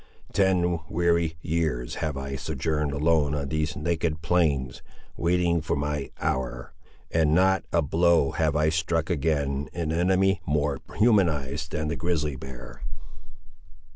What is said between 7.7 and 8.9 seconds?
a blow have I